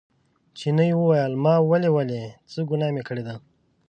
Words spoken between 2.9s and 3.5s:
مې کړې ده.